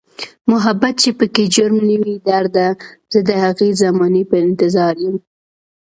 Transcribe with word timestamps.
محبت 0.51 0.93
چې 1.03 1.09
پکې 1.17 1.43
جرم 1.55 1.77
نه 1.89 1.95
وي 2.03 2.15
درده، 2.27 2.67
زه 3.11 3.19
د 3.29 3.31
هغې 3.43 3.69
زمانې 3.81 4.23
په 4.29 4.35
انتظاریم 4.47 5.15